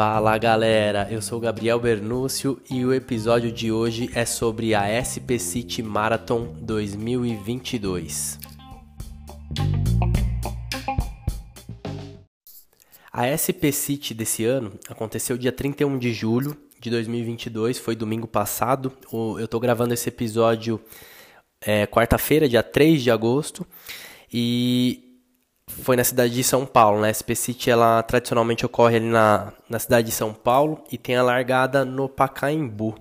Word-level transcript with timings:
Fala 0.00 0.38
galera, 0.38 1.08
eu 1.10 1.20
sou 1.20 1.38
Gabriel 1.38 1.78
Bernúcio 1.78 2.58
e 2.70 2.86
o 2.86 2.94
episódio 2.94 3.52
de 3.52 3.70
hoje 3.70 4.08
é 4.14 4.24
sobre 4.24 4.74
a 4.74 4.86
SP 4.96 5.36
City 5.38 5.82
Marathon 5.82 6.56
2022. 6.62 8.38
A 13.12 13.26
SP 13.36 13.68
City 13.72 14.14
desse 14.14 14.44
ano 14.46 14.72
aconteceu 14.88 15.36
dia 15.36 15.52
31 15.52 15.98
de 15.98 16.14
julho 16.14 16.56
de 16.80 16.88
2022, 16.88 17.78
foi 17.78 17.94
domingo 17.94 18.26
passado. 18.26 18.90
Eu 19.12 19.44
estou 19.44 19.60
gravando 19.60 19.92
esse 19.92 20.08
episódio 20.08 20.80
é, 21.60 21.86
quarta-feira, 21.86 22.48
dia 22.48 22.62
3 22.62 23.02
de 23.02 23.10
agosto, 23.10 23.66
e 24.32 25.09
foi 25.80 25.96
na 25.96 26.04
cidade 26.04 26.34
de 26.34 26.44
São 26.44 26.64
Paulo. 26.66 27.00
Né? 27.00 27.10
A 27.10 27.14
SP 27.14 27.34
City 27.34 27.70
ela 27.70 28.02
tradicionalmente 28.02 28.64
ocorre 28.64 28.96
ali 28.96 29.06
na, 29.06 29.52
na 29.68 29.78
cidade 29.78 30.08
de 30.08 30.14
São 30.14 30.32
Paulo 30.32 30.82
e 30.90 30.98
tem 30.98 31.16
a 31.16 31.22
largada 31.22 31.84
no 31.84 32.08
Pacaembu. 32.08 32.94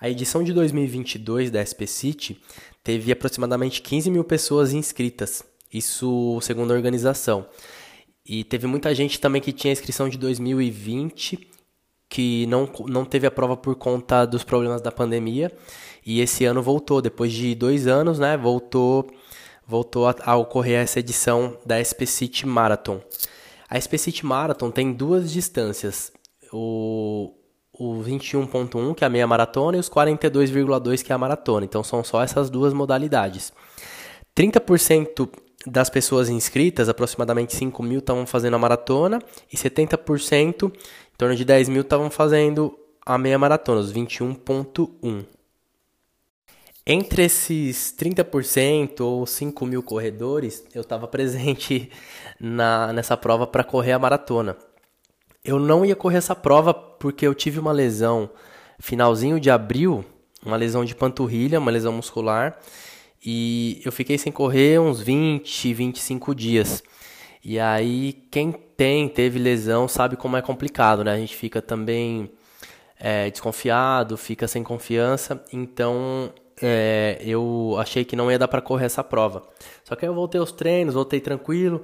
A 0.00 0.08
edição 0.08 0.44
de 0.44 0.52
2022 0.52 1.50
da 1.50 1.64
SP 1.64 1.86
City 1.86 2.40
teve 2.84 3.10
aproximadamente 3.10 3.82
15 3.82 4.10
mil 4.10 4.22
pessoas 4.22 4.72
inscritas, 4.72 5.42
isso 5.72 6.38
segundo 6.40 6.72
a 6.72 6.76
organização. 6.76 7.46
E 8.24 8.44
teve 8.44 8.66
muita 8.66 8.94
gente 8.94 9.18
também 9.18 9.42
que 9.42 9.52
tinha 9.52 9.72
inscrição 9.72 10.08
de 10.08 10.16
2020 10.18 11.48
que 12.08 12.46
não, 12.46 12.70
não 12.86 13.04
teve 13.04 13.26
a 13.26 13.30
prova 13.30 13.56
por 13.56 13.74
conta 13.74 14.24
dos 14.24 14.42
problemas 14.42 14.80
da 14.80 14.90
pandemia 14.90 15.52
e 16.06 16.20
esse 16.20 16.44
ano 16.44 16.62
voltou, 16.62 17.02
depois 17.02 17.32
de 17.32 17.54
dois 17.54 17.86
anos, 17.86 18.18
né? 18.18 18.36
Voltou 18.36 19.10
voltou 19.68 20.08
a, 20.08 20.14
a 20.24 20.34
ocorrer 20.34 20.80
essa 20.80 20.98
edição 20.98 21.58
da 21.64 21.76
SP 21.84 22.08
City 22.08 22.46
Marathon. 22.46 23.02
A 23.68 23.78
SP 23.78 24.00
City 24.00 24.24
Marathon 24.24 24.70
tem 24.70 24.94
duas 24.94 25.30
distâncias, 25.30 26.10
o, 26.50 27.34
o 27.70 28.02
21.1, 28.02 28.94
que 28.94 29.04
é 29.04 29.06
a 29.06 29.10
meia 29.10 29.26
maratona, 29.26 29.76
e 29.76 29.80
os 29.80 29.90
42,2, 29.90 31.02
que 31.02 31.12
é 31.12 31.14
a 31.14 31.18
maratona. 31.18 31.66
Então 31.66 31.84
são 31.84 32.02
só 32.02 32.22
essas 32.22 32.48
duas 32.48 32.72
modalidades. 32.72 33.52
30% 34.34 35.28
das 35.66 35.90
pessoas 35.90 36.30
inscritas, 36.30 36.88
aproximadamente 36.88 37.54
5 37.54 37.82
mil, 37.82 37.98
estavam 37.98 38.26
fazendo 38.26 38.54
a 38.54 38.58
maratona, 38.58 39.18
e 39.52 39.56
70%, 39.56 40.64
em 40.64 41.16
torno 41.18 41.36
de 41.36 41.44
10 41.44 41.68
mil, 41.68 41.82
estavam 41.82 42.10
fazendo 42.10 42.74
a 43.04 43.18
meia 43.18 43.38
maratona, 43.38 43.80
os 43.80 43.92
21.1. 43.92 45.26
Entre 46.90 47.22
esses 47.22 47.94
30% 47.98 49.02
ou 49.02 49.26
5 49.26 49.66
mil 49.66 49.82
corredores, 49.82 50.64
eu 50.74 50.80
estava 50.80 51.04
presente 51.06 51.90
na, 52.40 52.94
nessa 52.94 53.14
prova 53.14 53.46
para 53.46 53.62
correr 53.62 53.92
a 53.92 53.98
maratona. 53.98 54.56
Eu 55.44 55.58
não 55.58 55.84
ia 55.84 55.94
correr 55.94 56.16
essa 56.16 56.34
prova 56.34 56.72
porque 56.72 57.26
eu 57.26 57.34
tive 57.34 57.60
uma 57.60 57.72
lesão 57.72 58.30
finalzinho 58.78 59.38
de 59.38 59.50
abril, 59.50 60.02
uma 60.42 60.56
lesão 60.56 60.82
de 60.82 60.94
panturrilha, 60.94 61.58
uma 61.58 61.70
lesão 61.70 61.92
muscular, 61.92 62.58
e 63.22 63.82
eu 63.84 63.92
fiquei 63.92 64.16
sem 64.16 64.32
correr 64.32 64.80
uns 64.80 64.98
20, 64.98 65.74
25 65.74 66.34
dias. 66.34 66.82
E 67.44 67.60
aí, 67.60 68.14
quem 68.30 68.50
tem, 68.50 69.08
teve 69.10 69.38
lesão, 69.38 69.88
sabe 69.88 70.16
como 70.16 70.38
é 70.38 70.42
complicado, 70.42 71.04
né? 71.04 71.12
A 71.12 71.18
gente 71.18 71.36
fica 71.36 71.60
também 71.60 72.30
é, 72.98 73.28
desconfiado, 73.30 74.16
fica 74.16 74.48
sem 74.48 74.62
confiança, 74.62 75.44
então 75.52 76.32
é, 76.62 77.18
eu 77.20 77.76
achei 77.78 78.04
que 78.04 78.16
não 78.16 78.30
ia 78.30 78.38
dar 78.38 78.48
para 78.48 78.60
correr 78.60 78.86
essa 78.86 79.04
prova. 79.04 79.42
Só 79.84 79.94
que 79.94 80.04
aí 80.04 80.10
eu 80.10 80.14
voltei 80.14 80.40
aos 80.40 80.52
treinos, 80.52 80.94
voltei 80.94 81.20
tranquilo, 81.20 81.82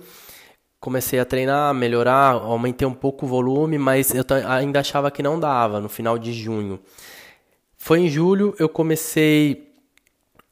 comecei 0.80 1.18
a 1.18 1.24
treinar, 1.24 1.72
melhorar, 1.74 2.32
aumentei 2.32 2.86
um 2.86 2.94
pouco 2.94 3.26
o 3.26 3.28
volume, 3.28 3.78
mas 3.78 4.14
eu 4.14 4.24
ainda 4.48 4.80
achava 4.80 5.10
que 5.10 5.22
não 5.22 5.38
dava 5.38 5.80
no 5.80 5.88
final 5.88 6.18
de 6.18 6.32
junho. 6.32 6.80
Foi 7.76 8.00
em 8.00 8.08
julho 8.08 8.54
eu 8.58 8.68
comecei 8.68 9.72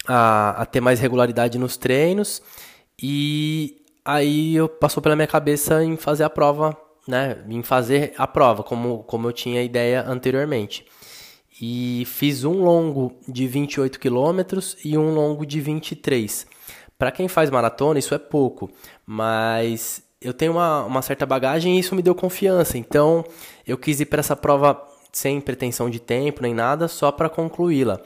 a, 0.07 0.63
a 0.63 0.67
ter 0.67 0.81
mais 0.81 1.01
regularidade 1.01 1.59
nos 1.59 1.77
treinos 1.77 2.43
e 3.01 3.83
aí 4.05 4.55
eu 4.57 4.69
passou 4.69 5.03
pela 5.03 5.17
minha 5.17 5.29
cabeça 5.29 5.83
em 5.83 5.97
fazer 5.97 6.25
a 6.25 6.31
prova, 6.31 6.77
né, 7.07 7.39
em 7.49 7.63
fazer 7.63 8.13
a 8.19 8.27
prova 8.27 8.63
como 8.63 9.03
como 9.05 9.29
eu 9.29 9.33
tinha 9.33 9.63
ideia 9.63 10.05
anteriormente 10.07 10.85
e 11.61 12.05
fiz 12.07 12.45
um 12.45 12.63
longo 12.63 13.13
de 13.29 13.47
28 13.47 14.01
quilômetros 14.01 14.77
e 14.85 14.97
um 14.97 15.15
longo 15.15 15.45
de 15.45 15.61
23. 15.61 16.47
Para 16.99 17.11
quem 17.11 17.29
faz 17.29 17.51
maratona, 17.51 17.99
isso 17.99 18.15
é 18.15 18.19
pouco, 18.19 18.71
mas 19.05 20.03
eu 20.21 20.33
tenho 20.33 20.53
uma, 20.53 20.85
uma 20.85 21.03
certa 21.03 21.27
bagagem 21.27 21.77
e 21.77 21.81
isso 21.81 21.95
me 21.95 22.03
deu 22.03 22.15
confiança. 22.15 22.79
Então 22.79 23.25
eu 23.67 23.77
quis 23.77 24.01
ir 24.01 24.07
para 24.07 24.21
essa 24.21 24.37
prova 24.37 24.81
sem 25.13 25.41
pretensão 25.41 25.91
de 25.91 26.01
tempo 26.01 26.43
nem 26.43 26.55
nada, 26.55 26.89
só 26.89 27.13
para 27.13 27.29
concluí-la. 27.29 28.01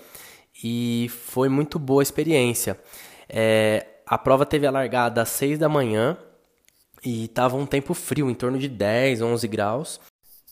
E 0.63 1.11
foi 1.11 1.49
muito 1.49 1.79
boa 1.79 2.01
a 2.01 2.05
experiência. 2.05 2.81
É, 3.29 3.87
a 4.07 4.17
prova 4.17 4.47
teve 4.47 4.67
a 4.67 4.71
largada 4.71 5.23
às 5.23 5.29
6 5.31 5.59
da 5.59 5.69
manhã 5.69 6.17
e 7.05 7.25
estava 7.25 7.57
um 7.57 7.67
tempo 7.67 7.95
frio, 7.95 8.31
em 8.31 8.35
torno 8.35 8.59
de 8.59 8.69
10, 8.69 9.23
11 9.23 9.47
graus. 9.49 10.01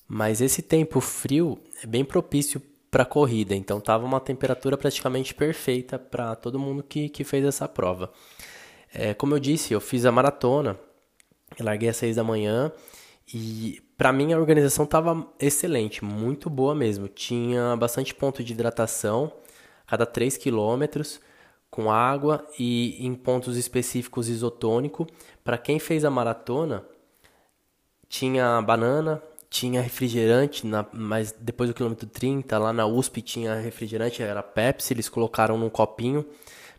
Mas 0.06 0.40
esse 0.40 0.60
tempo 0.60 1.00
frio 1.00 1.58
é 1.82 1.86
bem 1.86 2.04
propício 2.04 2.60
para 2.94 3.04
corrida. 3.04 3.56
Então 3.56 3.80
tava 3.80 4.06
uma 4.06 4.20
temperatura 4.20 4.76
praticamente 4.76 5.34
perfeita 5.34 5.98
para 5.98 6.36
todo 6.36 6.60
mundo 6.60 6.80
que, 6.80 7.08
que 7.08 7.24
fez 7.24 7.44
essa 7.44 7.66
prova. 7.66 8.12
É, 8.94 9.12
como 9.12 9.34
eu 9.34 9.40
disse, 9.40 9.74
eu 9.74 9.80
fiz 9.80 10.06
a 10.06 10.12
maratona, 10.12 10.78
larguei 11.58 11.88
às 11.88 11.96
6 11.96 12.14
da 12.14 12.22
manhã 12.22 12.70
e 13.34 13.82
para 13.98 14.12
mim 14.12 14.32
a 14.32 14.38
organização 14.38 14.84
estava 14.84 15.26
excelente, 15.40 16.04
muito 16.04 16.48
boa 16.48 16.72
mesmo. 16.72 17.08
Tinha 17.08 17.76
bastante 17.76 18.14
ponto 18.14 18.44
de 18.44 18.52
hidratação, 18.52 19.32
cada 19.88 20.06
3 20.06 20.36
quilômetros, 20.36 21.20
com 21.68 21.90
água 21.90 22.46
e 22.56 23.04
em 23.04 23.12
pontos 23.16 23.56
específicos 23.56 24.28
isotônico. 24.28 25.04
Para 25.42 25.58
quem 25.58 25.80
fez 25.80 26.04
a 26.04 26.10
maratona, 26.10 26.84
tinha 28.08 28.62
banana, 28.62 29.20
tinha 29.54 29.80
refrigerante, 29.80 30.66
na, 30.66 30.84
mas 30.92 31.30
depois 31.30 31.70
do 31.70 31.74
quilômetro 31.74 32.08
30, 32.08 32.58
lá 32.58 32.72
na 32.72 32.86
USP 32.86 33.22
tinha 33.22 33.54
refrigerante, 33.54 34.20
era 34.20 34.42
Pepsi, 34.42 34.92
eles 34.92 35.08
colocaram 35.08 35.56
num 35.56 35.70
copinho 35.70 36.26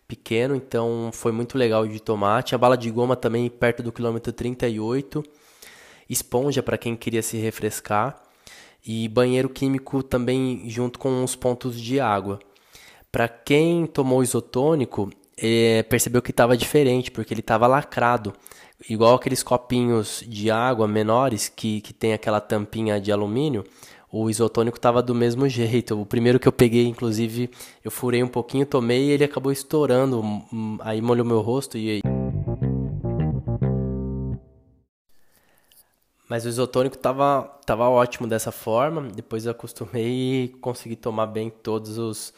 pequeno, 0.06 0.54
então 0.54 1.10
foi 1.14 1.32
muito 1.32 1.58
legal 1.58 1.88
de 1.88 2.02
tomar. 2.02 2.44
Tinha 2.44 2.58
bala 2.58 2.78
de 2.78 2.92
goma 2.92 3.16
também 3.16 3.50
perto 3.50 3.82
do 3.82 3.94
quilômetro 3.94 4.34
38, 4.34 5.24
esponja 6.10 6.62
para 6.62 6.78
quem 6.78 6.98
queria 6.98 7.22
se 7.22 7.38
refrescar 7.38 8.22
e 8.86 9.08
banheiro 9.08 9.48
químico 9.48 10.04
também 10.04 10.70
junto 10.70 11.00
com 11.00 11.08
uns 11.24 11.34
pontos 11.34 11.80
de 11.80 12.02
água. 12.02 12.40
Para 13.10 13.30
quem 13.30 13.86
tomou 13.86 14.22
isotônico, 14.22 15.10
é, 15.38 15.82
percebeu 15.84 16.22
que 16.22 16.32
estava 16.32 16.58
diferente, 16.58 17.10
porque 17.10 17.34
ele 17.34 17.40
estava 17.40 17.68
lacrado 17.68 18.34
igual 18.90 19.16
aqueles 19.16 19.44
copinhos 19.44 20.24
de 20.28 20.52
água 20.52 20.88
menores 20.88 21.50
que, 21.50 21.82
que 21.82 21.94
tem 21.94 22.14
aquela 22.14 22.42
tampinha 22.42 23.00
de 23.00 23.12
alumínio, 23.12 23.64
o 24.12 24.30
isotônico 24.30 24.78
estava 24.78 25.02
do 25.02 25.14
mesmo 25.14 25.48
jeito. 25.50 26.00
O 26.00 26.06
primeiro 26.06 26.40
que 26.40 26.48
eu 26.48 26.52
peguei, 26.52 26.88
inclusive, 26.88 27.50
eu 27.84 27.92
furei 27.92 28.24
um 28.24 28.28
pouquinho, 28.28 28.66
tomei 28.66 29.08
e 29.08 29.12
ele 29.12 29.26
acabou 29.26 29.52
estourando. 29.52 30.24
Aí 30.80 31.02
molhou 31.02 31.26
meu 31.26 31.42
rosto 31.42 31.78
e. 31.78 32.02
Mas 36.30 36.46
o 36.46 36.50
isotônico 36.50 36.96
estava 36.96 37.44
tava 37.66 37.90
ótimo 37.90 38.26
dessa 38.26 38.52
forma. 38.54 39.02
Depois 39.14 39.46
eu 39.46 39.52
acostumei 39.52 40.46
e 40.46 40.48
consegui 40.62 40.96
tomar 40.96 41.26
bem 41.28 41.50
todos 41.50 41.98
os, 41.98 42.34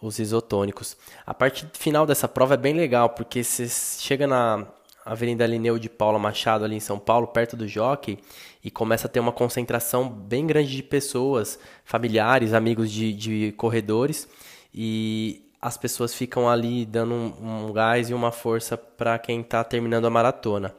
os 0.00 0.18
isotônicos. 0.18 0.96
A 1.26 1.34
parte 1.34 1.66
final 1.74 2.06
dessa 2.06 2.26
prova 2.26 2.54
é 2.54 2.56
bem 2.56 2.72
legal, 2.72 3.10
porque 3.10 3.44
você 3.44 3.68
chega 3.68 4.26
na, 4.26 4.66
Avenida 5.08 5.46
Lineu 5.46 5.78
de 5.78 5.88
Paula 5.88 6.18
Machado, 6.18 6.64
ali 6.64 6.76
em 6.76 6.80
São 6.80 6.98
Paulo, 6.98 7.28
perto 7.28 7.56
do 7.56 7.66
Jockey, 7.66 8.18
e 8.62 8.70
começa 8.70 9.06
a 9.06 9.10
ter 9.10 9.20
uma 9.20 9.32
concentração 9.32 10.06
bem 10.06 10.46
grande 10.46 10.76
de 10.76 10.82
pessoas, 10.82 11.58
familiares, 11.82 12.52
amigos 12.52 12.90
de, 12.90 13.12
de 13.14 13.52
corredores, 13.52 14.28
e 14.72 15.50
as 15.60 15.78
pessoas 15.78 16.14
ficam 16.14 16.48
ali 16.48 16.84
dando 16.84 17.14
um, 17.14 17.68
um 17.68 17.72
gás 17.72 18.10
e 18.10 18.14
uma 18.14 18.30
força 18.30 18.76
para 18.76 19.18
quem 19.18 19.40
está 19.40 19.64
terminando 19.64 20.06
a 20.06 20.10
maratona. 20.10 20.74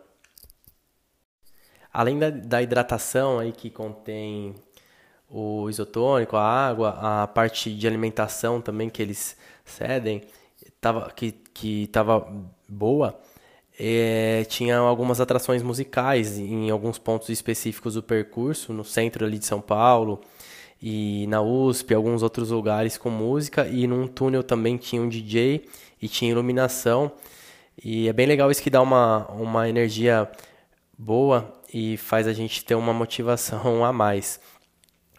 Além 1.92 2.20
da, 2.20 2.30
da 2.30 2.62
hidratação 2.62 3.40
aí 3.40 3.52
que 3.52 3.72
contém 3.72 4.54
o 5.28 5.68
isotônico, 5.70 6.38
a 6.38 6.44
água, 6.44 7.24
a 7.24 7.28
parte 7.28 7.74
de 7.74 7.88
alimentação 7.88 8.62
também 8.62 8.90
que 8.90 9.02
eles 9.02 9.36
cedem, 9.66 10.22
tava, 10.80 11.12
que 11.12 11.84
estava 11.84 12.28
boa, 12.68 13.20
é, 13.80 14.44
tinha 14.50 14.78
algumas 14.78 15.22
atrações 15.22 15.64
musicais 15.64 16.38
em 16.38 16.70
alguns 16.70 16.98
pontos 16.98 17.30
específicos 17.30 17.94
do 17.94 18.04
percurso, 18.04 18.74
no 18.74 18.84
centro 18.84 19.26
ali 19.26 19.40
de 19.40 19.46
São 19.46 19.62
Paulo 19.62 20.20
e 20.81 21.26
na 21.28 21.42
USP, 21.42 21.94
alguns 21.94 22.22
outros 22.22 22.52
lugares 22.52 22.98
com 22.98 23.10
música 23.10 23.68
e 23.68 23.88
num 23.88 24.06
túnel 24.06 24.44
também 24.44 24.76
tinha 24.76 25.02
um 25.02 25.08
DJ 25.08 25.66
e 26.02 26.10
tinha 26.10 26.31
iluminação 26.31 27.12
E 27.81 28.10
é 28.10 28.14
bem 28.14 28.26
legal 28.26 28.52
isso 28.52 28.62
que 28.62 28.70
dá 28.70 28.81
uma, 28.81 29.26
uma 29.31 29.70
energia 29.70 30.30
boa 30.98 31.54
e 31.74 31.96
faz 31.96 32.28
a 32.28 32.34
gente 32.34 32.66
ter 32.66 32.75
uma 32.75 32.94
motivação 32.94 33.84
a 33.86 33.94
mais. 33.94 34.42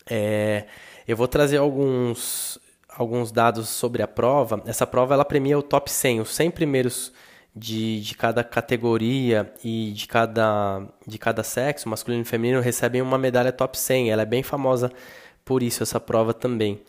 É, 0.09 0.67
eu 1.09 1.17
vou 1.17 1.27
trazer 1.27 1.56
alguns, 1.56 2.59
alguns 2.91 3.33
dados 3.33 3.71
sobre 3.71 4.03
a 4.03 4.09
prova. 4.09 4.63
Essa 4.67 4.87
prova 4.87 5.15
ela 5.15 5.25
premia 5.25 5.59
o 5.59 5.63
top 5.63 5.91
100, 5.91 6.21
os 6.21 6.35
100 6.35 6.51
primeiros 6.51 7.13
de, 7.61 8.01
de 8.01 8.15
cada 8.15 8.43
categoria 8.43 9.53
e 9.62 9.93
de 9.93 10.09
cada, 10.09 10.83
de 11.07 11.19
cada 11.19 11.43
sexo, 11.43 11.89
masculino 11.89 12.23
e 12.23 12.27
feminino, 12.27 12.61
recebem 12.61 13.03
uma 13.03 13.19
medalha 13.19 13.53
top 13.53 13.79
100. 13.79 14.11
Ela 14.11 14.23
é 14.23 14.27
bem 14.27 14.43
famosa 14.43 14.91
por 15.45 15.62
isso, 15.62 15.83
essa 15.83 16.01
prova 16.01 16.33
também. 16.33 16.81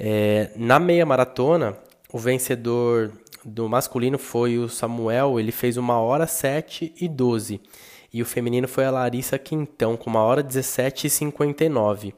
É, 0.00 0.50
na 0.56 0.78
meia 0.78 1.04
maratona, 1.04 1.76
o 2.10 2.18
vencedor 2.18 3.12
do 3.44 3.68
masculino 3.68 4.18
foi 4.18 4.58
o 4.58 4.68
Samuel, 4.68 5.38
ele 5.38 5.52
fez 5.52 5.76
uma 5.76 6.00
hora 6.00 6.26
7 6.26 6.94
e 6.98 7.08
12. 7.08 7.60
E 8.12 8.22
o 8.22 8.26
feminino 8.26 8.66
foi 8.66 8.86
a 8.86 8.90
Larissa 8.90 9.38
Quintão, 9.38 9.96
com 9.96 10.08
uma 10.08 10.22
hora 10.22 10.42
17 10.42 11.08
e 11.08 11.10
59. 11.10 12.14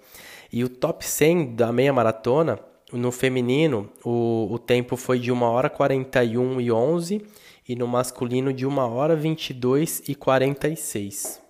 E 0.52 0.62
o 0.62 0.68
top 0.68 1.04
100 1.04 1.56
da 1.56 1.72
meia 1.72 1.92
maratona, 1.92 2.60
no 2.92 3.10
feminino, 3.10 3.90
o, 4.04 4.48
o 4.52 4.58
tempo 4.58 4.96
foi 4.96 5.18
de 5.18 5.32
1 5.32 5.42
hora 5.42 5.68
41 5.68 6.60
e 6.60 6.70
11 6.70 7.22
e 7.68 7.76
no 7.76 7.86
masculino 7.86 8.52
de 8.52 8.66
1 8.66 8.78
hora 8.78 9.14
22 9.14 10.08
e 10.08 10.14
46. 10.14 11.42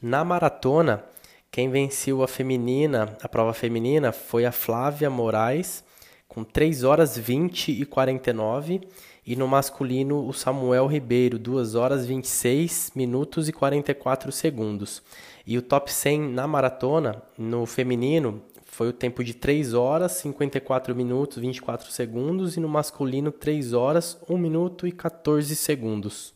Na 0.00 0.22
maratona, 0.22 1.02
quem 1.50 1.70
venceu 1.70 2.22
a 2.22 2.28
feminina, 2.28 3.16
a 3.22 3.28
prova 3.28 3.54
feminina, 3.54 4.12
foi 4.12 4.44
a 4.44 4.52
Flávia 4.52 5.08
Moraes, 5.08 5.82
com 6.28 6.44
3 6.44 6.84
horas 6.84 7.16
20 7.16 7.72
e 7.72 7.86
49, 7.86 8.80
e 9.24 9.36
no 9.36 9.46
masculino 9.46 10.26
o 10.26 10.32
Samuel 10.32 10.86
Ribeiro, 10.86 11.38
2 11.38 11.74
horas 11.74 12.04
26 12.04 12.92
minutos 12.94 13.48
e 13.48 13.52
44 13.52 14.32
segundos. 14.32 15.02
E 15.46 15.56
o 15.56 15.62
top 15.62 15.92
100 15.92 16.20
na 16.20 16.46
maratona, 16.46 17.22
no 17.38 17.64
feminino, 17.64 18.42
foi 18.72 18.88
o 18.88 18.92
tempo 18.92 19.22
de 19.22 19.34
3 19.34 19.74
horas, 19.74 20.12
54 20.12 20.96
minutos, 20.96 21.36
24 21.36 21.90
segundos 21.90 22.56
e 22.56 22.60
no 22.60 22.70
masculino 22.70 23.30
3 23.30 23.74
horas, 23.74 24.18
1 24.26 24.38
minuto 24.38 24.86
e 24.86 24.92
14 24.92 25.54
segundos. 25.54 26.32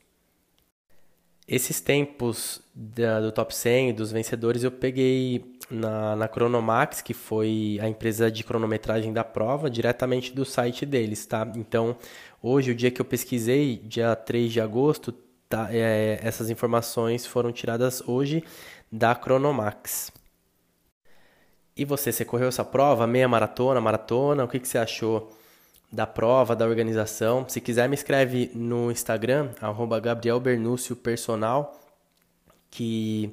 Esses 1.48 1.80
tempos 1.80 2.60
da, 2.74 3.22
do 3.22 3.32
top 3.32 3.56
100 3.56 3.94
dos 3.94 4.12
vencedores 4.12 4.64
eu 4.64 4.70
peguei 4.70 5.56
na, 5.70 6.14
na 6.14 6.28
Cronomax, 6.28 7.00
que 7.00 7.14
foi 7.14 7.78
a 7.80 7.88
empresa 7.88 8.30
de 8.30 8.44
cronometragem 8.44 9.14
da 9.14 9.24
prova, 9.24 9.70
diretamente 9.70 10.34
do 10.34 10.44
site 10.44 10.84
deles, 10.84 11.24
tá? 11.24 11.50
Então, 11.56 11.96
hoje, 12.42 12.70
o 12.70 12.74
dia 12.74 12.90
que 12.90 13.00
eu 13.00 13.06
pesquisei, 13.06 13.78
dia 13.78 14.14
3 14.14 14.52
de 14.52 14.60
agosto, 14.60 15.10
tá, 15.48 15.68
é, 15.70 16.20
essas 16.22 16.50
informações 16.50 17.24
foram 17.24 17.50
tiradas 17.50 18.06
hoje 18.06 18.44
da 18.92 19.14
Cronomax. 19.14 20.12
E 21.76 21.84
você, 21.84 22.10
você 22.10 22.24
correu 22.24 22.48
essa 22.48 22.64
prova, 22.64 23.06
meia 23.06 23.28
maratona, 23.28 23.80
maratona? 23.82 24.44
O 24.44 24.48
que, 24.48 24.58
que 24.58 24.66
você 24.66 24.78
achou 24.78 25.30
da 25.92 26.06
prova, 26.06 26.56
da 26.56 26.66
organização? 26.66 27.46
Se 27.46 27.60
quiser, 27.60 27.86
me 27.86 27.94
escreve 27.94 28.50
no 28.54 28.90
Instagram, 28.90 29.50
arroba 29.60 30.00
Gabriel 30.00 30.40
Bernúcio 30.40 30.96
Personal, 30.96 31.78
que 32.70 33.30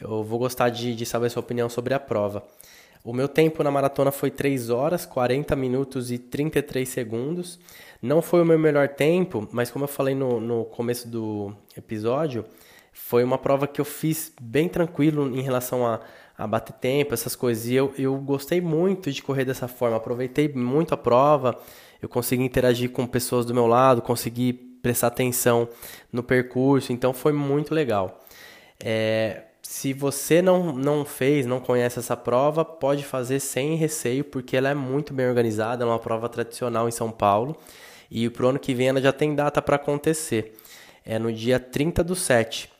eu 0.00 0.22
vou 0.22 0.38
gostar 0.38 0.68
de, 0.68 0.94
de 0.94 1.04
saber 1.04 1.26
a 1.26 1.30
sua 1.30 1.40
opinião 1.40 1.68
sobre 1.68 1.94
a 1.94 1.98
prova. 1.98 2.44
O 3.02 3.12
meu 3.12 3.28
tempo 3.28 3.62
na 3.64 3.72
maratona 3.72 4.12
foi 4.12 4.30
3 4.30 4.70
horas, 4.70 5.04
40 5.04 5.56
minutos 5.56 6.12
e 6.12 6.16
33 6.18 6.88
segundos. 6.88 7.58
Não 8.00 8.22
foi 8.22 8.40
o 8.40 8.46
meu 8.46 8.58
melhor 8.58 8.88
tempo, 8.88 9.48
mas 9.50 9.68
como 9.68 9.84
eu 9.84 9.88
falei 9.88 10.14
no, 10.14 10.40
no 10.40 10.64
começo 10.66 11.08
do 11.08 11.52
episódio, 11.76 12.44
foi 12.92 13.24
uma 13.24 13.36
prova 13.36 13.66
que 13.66 13.80
eu 13.80 13.84
fiz 13.84 14.32
bem 14.40 14.68
tranquilo 14.68 15.36
em 15.36 15.42
relação 15.42 15.84
a 15.84 16.00
a 16.36 16.46
bater 16.46 16.72
tempo, 16.74 17.14
essas 17.14 17.36
coisas. 17.36 17.66
E 17.66 17.74
eu, 17.74 17.94
eu 17.96 18.16
gostei 18.16 18.60
muito 18.60 19.10
de 19.10 19.22
correr 19.22 19.44
dessa 19.44 19.68
forma, 19.68 19.96
aproveitei 19.96 20.48
muito 20.48 20.94
a 20.94 20.96
prova, 20.96 21.58
eu 22.02 22.08
consegui 22.08 22.42
interagir 22.42 22.90
com 22.90 23.06
pessoas 23.06 23.46
do 23.46 23.54
meu 23.54 23.66
lado, 23.66 24.02
consegui 24.02 24.52
prestar 24.52 25.06
atenção 25.06 25.68
no 26.12 26.22
percurso, 26.22 26.92
então 26.92 27.12
foi 27.12 27.32
muito 27.32 27.74
legal. 27.74 28.20
É, 28.82 29.44
se 29.62 29.92
você 29.94 30.42
não, 30.42 30.72
não 30.72 31.04
fez, 31.04 31.46
não 31.46 31.58
conhece 31.58 31.98
essa 31.98 32.16
prova, 32.16 32.64
pode 32.64 33.04
fazer 33.04 33.40
sem 33.40 33.76
receio, 33.76 34.24
porque 34.24 34.56
ela 34.56 34.68
é 34.68 34.74
muito 34.74 35.14
bem 35.14 35.26
organizada, 35.26 35.84
é 35.84 35.86
uma 35.86 35.98
prova 35.98 36.28
tradicional 36.28 36.86
em 36.86 36.92
São 36.92 37.10
Paulo. 37.10 37.56
E 38.10 38.28
para 38.28 38.44
o 38.44 38.48
ano 38.50 38.58
que 38.58 38.74
vem 38.74 38.88
ela 38.88 39.00
já 39.00 39.12
tem 39.12 39.34
data 39.34 39.62
para 39.62 39.76
acontecer. 39.76 40.54
É 41.04 41.18
no 41.18 41.32
dia 41.32 41.58
30 41.58 42.04
do 42.04 42.14
7 42.14 42.73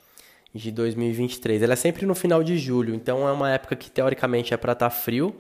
de 0.55 0.71
2023. 0.71 1.63
Ela 1.63 1.73
é 1.73 1.77
sempre 1.77 2.07
no 2.07 2.15
final 2.15 2.43
de 2.45 2.57
julho, 2.57 2.95
então 2.95 3.27
é 3.27 3.33
uma 3.33 3.51
época 3.51 3.75
que 3.75 3.91
teoricamente 3.91 4.55
é 4.55 4.57
para 4.57 4.73
estar 4.73 4.89
tá 4.89 4.95
frio 4.95 5.35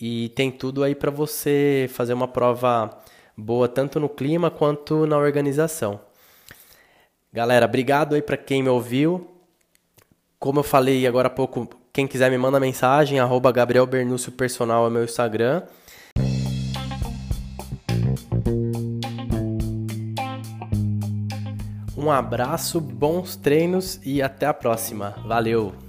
e 0.00 0.28
tem 0.30 0.50
tudo 0.50 0.84
aí 0.84 0.94
para 0.94 1.10
você 1.10 1.88
fazer 1.92 2.12
uma 2.12 2.28
prova 2.28 2.96
boa 3.36 3.66
tanto 3.66 3.98
no 3.98 4.08
clima 4.08 4.50
quanto 4.50 5.06
na 5.06 5.18
organização. 5.18 6.00
Galera, 7.32 7.66
obrigado 7.66 8.14
aí 8.14 8.22
para 8.22 8.36
quem 8.36 8.62
me 8.62 8.68
ouviu. 8.68 9.30
Como 10.38 10.60
eu 10.60 10.64
falei 10.64 11.06
agora 11.06 11.26
há 11.26 11.30
pouco, 11.30 11.68
quem 11.92 12.06
quiser 12.06 12.30
me 12.30 12.38
manda 12.38 12.60
mensagem, 12.60 13.18
arroba 13.18 13.50
Gabriel 13.50 13.86
Bernúcio 13.86 14.30
Personal 14.30 14.86
é 14.86 14.90
meu 14.90 15.04
Instagram. 15.04 15.62
Um 22.06 22.10
abraço, 22.12 22.80
bons 22.80 23.34
treinos 23.34 23.98
e 24.04 24.22
até 24.22 24.46
a 24.46 24.54
próxima. 24.54 25.16
Valeu! 25.26 25.85